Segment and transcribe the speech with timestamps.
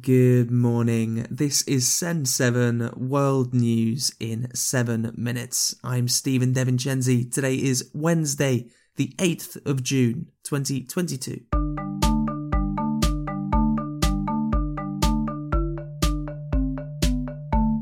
[0.00, 1.26] Good morning.
[1.30, 5.76] This is Send 7 World News in 7 minutes.
[5.84, 7.32] I'm Stephen Devincenzi.
[7.32, 11.42] Today is Wednesday, the 8th of June, 2022.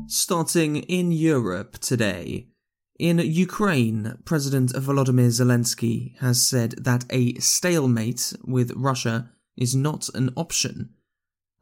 [0.07, 2.49] Starting in Europe today.
[2.99, 10.29] In Ukraine, President Volodymyr Zelensky has said that a stalemate with Russia is not an
[10.37, 10.91] option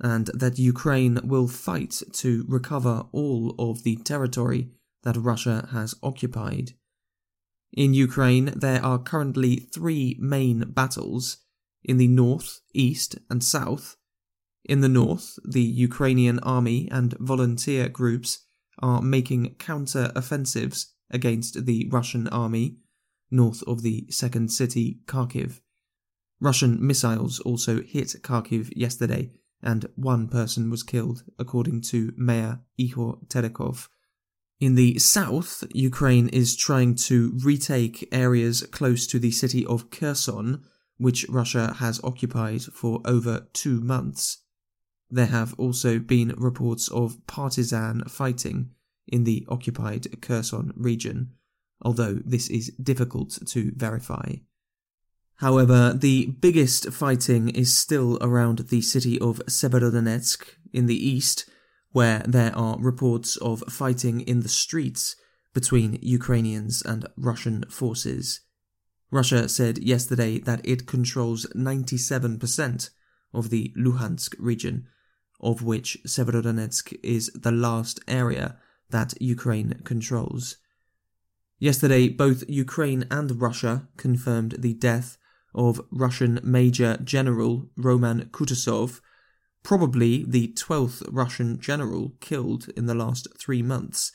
[0.04, 4.70] and that Ukraine will fight to recover all of the territory
[5.04, 6.74] that Russia has occupied.
[7.72, 11.38] In Ukraine, there are currently three main battles
[11.84, 13.96] in the north, east, and south.
[14.66, 18.46] In the north, the Ukrainian army and volunteer groups
[18.80, 22.78] are making counter offensives against the Russian army
[23.32, 25.62] north of the second city, Kharkiv.
[26.40, 29.32] Russian missiles also hit Kharkiv yesterday
[29.64, 33.88] and one person was killed, according to Mayor Ihor Terekhov.
[34.60, 40.64] In the south, Ukraine is trying to retake areas close to the city of Kherson,
[40.98, 44.40] which Russia has occupied for over two months.
[45.10, 48.72] There have also been reports of partisan fighting
[49.08, 51.34] in the occupied Kherson region,
[51.82, 54.36] although this is difficult to verify.
[55.44, 60.42] However, the biggest fighting is still around the city of Severodonetsk
[60.72, 61.44] in the east,
[61.92, 65.18] where there are reports of fighting in the streets
[65.54, 68.40] between Ukrainians and Russian forces.
[69.12, 72.90] Russia said yesterday that it controls 97%
[73.34, 74.88] of the Luhansk region,
[75.42, 78.56] of which Severodonetsk is the last area
[78.92, 80.56] that Ukraine controls.
[81.60, 85.18] Yesterday, both Ukraine and Russia confirmed the death
[85.56, 89.02] of Russian Major General Roman Kutuzov,
[89.64, 94.12] probably the 12th Russian general killed in the last three months.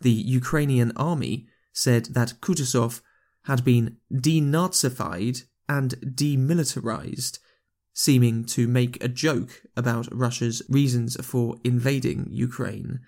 [0.00, 3.00] The Ukrainian army said that Kutuzov
[3.44, 7.38] had been denazified and demilitarized,
[7.92, 13.00] seeming to make a joke about Russia's reasons for invading Ukraine.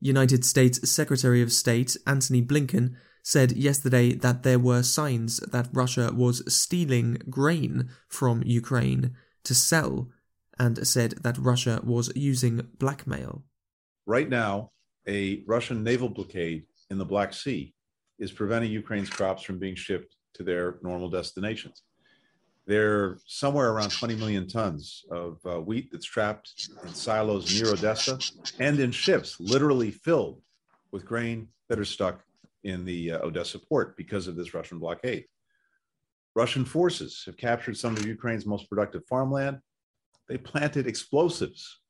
[0.00, 6.10] United States Secretary of State Antony Blinken said yesterday that there were signs that Russia
[6.14, 9.14] was stealing grain from Ukraine
[9.44, 10.08] to sell
[10.58, 13.42] and said that Russia was using blackmail.
[14.06, 14.72] Right now,
[15.08, 17.74] a Russian naval blockade in the Black Sea
[18.18, 21.82] is preventing Ukraine's crops from being shipped to their normal destinations.
[22.66, 27.72] There are somewhere around 20 million tons of uh, wheat that's trapped in silos near
[27.72, 28.18] Odessa
[28.58, 30.42] and in ships literally filled
[30.92, 32.22] with grain that are stuck
[32.64, 35.24] in the uh, Odessa port because of this Russian blockade.
[36.34, 39.58] Russian forces have captured some of Ukraine's most productive farmland.
[40.28, 41.80] They planted explosives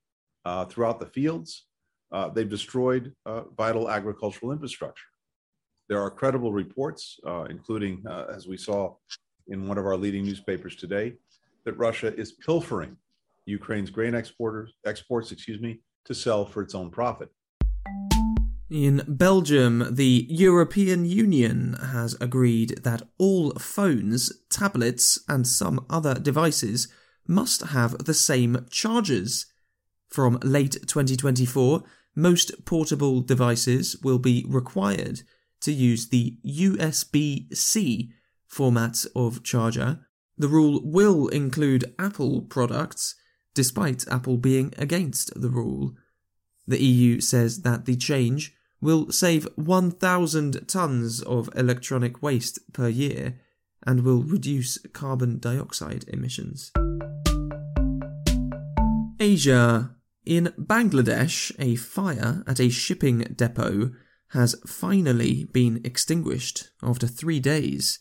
[0.44, 1.66] uh, throughout the fields.
[2.12, 5.04] Uh, they've destroyed uh, vital agricultural infrastructure.
[5.88, 8.94] There are credible reports, uh, including, uh, as we saw
[9.48, 11.14] in one of our leading newspapers today,
[11.64, 12.96] that Russia is pilfering
[13.44, 17.28] Ukraine's grain exporters, exports, excuse me, to sell for its own profit.
[18.70, 26.86] In Belgium, the European Union has agreed that all phones, tablets, and some other devices
[27.26, 29.46] must have the same chargers.
[30.08, 31.82] From late 2024,
[32.14, 35.22] most portable devices will be required
[35.62, 38.12] to use the USB C
[38.46, 40.06] format of charger.
[40.38, 43.16] The rule will include Apple products,
[43.52, 45.96] despite Apple being against the rule.
[46.68, 53.38] The EU says that the change will save 1,000 tons of electronic waste per year
[53.86, 56.72] and will reduce carbon dioxide emissions.
[59.18, 59.94] Asia.
[60.26, 63.92] In Bangladesh, a fire at a shipping depot
[64.28, 68.00] has finally been extinguished after three days.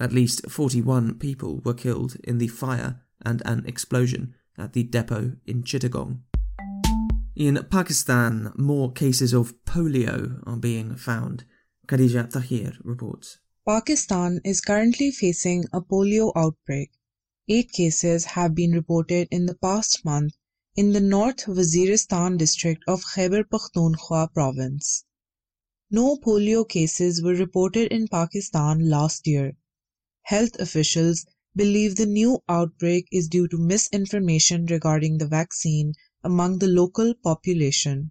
[0.00, 5.36] At least 41 people were killed in the fire and an explosion at the depot
[5.46, 6.20] in Chittagong.
[7.34, 11.44] In Pakistan, more cases of polio are being found.
[11.86, 13.38] Khadija Tahir reports.
[13.66, 16.90] Pakistan is currently facing a polio outbreak.
[17.48, 20.34] Eight cases have been reported in the past month
[20.76, 25.04] in the North Waziristan district of Khyber Pakhtunkhwa province.
[25.90, 29.56] No polio cases were reported in Pakistan last year.
[30.24, 31.24] Health officials
[31.56, 35.94] believe the new outbreak is due to misinformation regarding the vaccine
[36.24, 38.10] among the local population.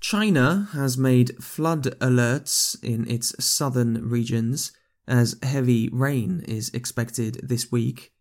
[0.00, 4.72] China has made flood alerts in its southern regions
[5.06, 8.12] as heavy rain is expected this week.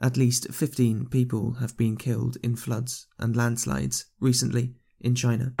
[0.00, 5.54] At least 15 people have been killed in floods and landslides recently in China.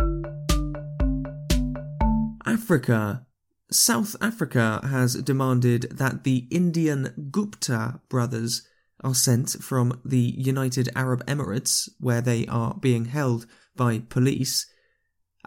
[2.44, 3.26] Africa.
[3.70, 8.62] South Africa has demanded that the Indian Gupta brothers
[9.02, 14.66] are sent from the United Arab Emirates, where they are being held by police.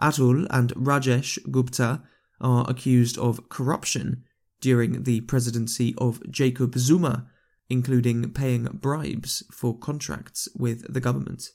[0.00, 2.02] Atul and Rajesh Gupta
[2.40, 4.24] are accused of corruption
[4.60, 7.26] during the presidency of Jacob Zuma,
[7.68, 11.50] including paying bribes for contracts with the government.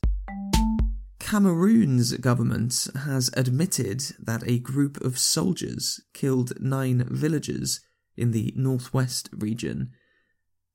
[1.20, 7.80] Cameroon's government has admitted that a group of soldiers killed nine villagers
[8.16, 9.92] in the northwest region.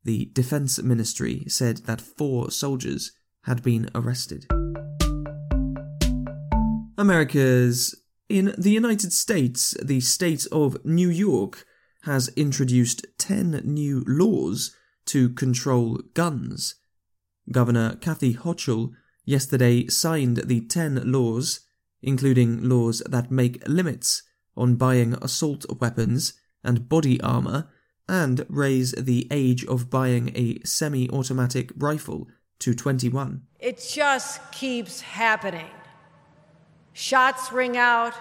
[0.05, 3.13] The defense ministry said that four soldiers
[3.45, 4.47] had been arrested.
[6.97, 7.95] Americas.
[8.29, 11.67] In the United States, the state of New York
[12.03, 14.77] has introduced 10 new laws
[15.07, 16.77] to control guns.
[17.51, 18.93] Governor Kathy Hochul
[19.25, 21.61] yesterday signed the 10 laws,
[22.03, 24.23] including laws that make limits
[24.57, 27.69] on buying assault weapons and body armor
[28.11, 32.27] and raise the age of buying a semi automatic rifle
[32.59, 33.43] to 21.
[33.61, 35.71] It just keeps happening.
[36.93, 38.13] Shots ring out,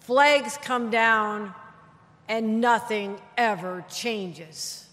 [0.00, 1.54] flags come down,
[2.28, 4.88] and nothing ever changes.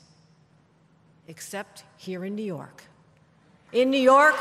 [1.27, 2.83] Except here in New York.
[3.73, 4.35] In New York,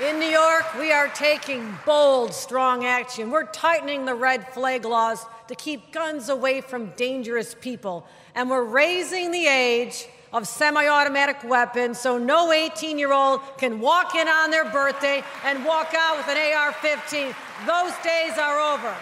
[0.00, 3.30] in New York, we are taking bold, strong action.
[3.30, 8.06] We're tightening the red flag laws to keep guns away from dangerous people.
[8.34, 13.80] And we're raising the age of semi automatic weapons so no 18 year old can
[13.80, 17.34] walk in on their birthday and walk out with an AR 15.
[17.66, 18.94] Those days are over.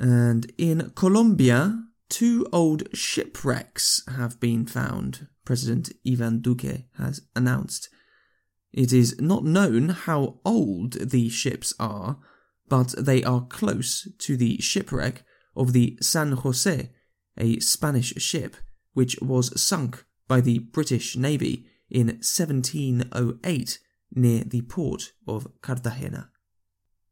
[0.00, 7.88] And in Colombia, two old shipwrecks have been found, President Ivan Duque has announced.
[8.72, 12.18] It is not known how old the ships are,
[12.68, 15.24] but they are close to the shipwreck
[15.56, 16.90] of the San Jose,
[17.38, 18.56] a Spanish ship
[18.92, 23.78] which was sunk by the British Navy in 1708
[24.14, 26.30] near the port of Cartagena.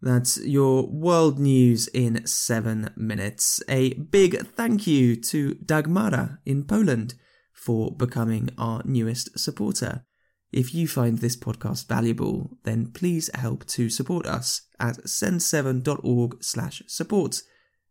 [0.01, 3.63] That's your world news in seven minutes.
[3.69, 7.15] A big thank you to Dagmara in Poland
[7.53, 10.05] for becoming our newest supporter.
[10.53, 16.83] If you find this podcast valuable, then please help to support us at send7.org slash.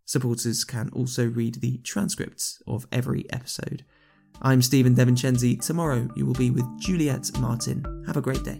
[0.05, 3.85] Supporters can also read the transcripts of every episode.
[4.41, 5.65] I'm Stephen DeVincenzi.
[5.65, 8.03] Tomorrow you will be with Juliet Martin.
[8.05, 8.59] Have a great day.